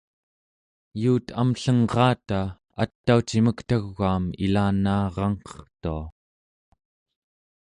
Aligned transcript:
yuut 1.01 1.27
amllengraata 1.41 2.39
ataucimek 2.83 3.59
tau͡gam 3.69 4.23
ilanaarangqertua 4.45 6.03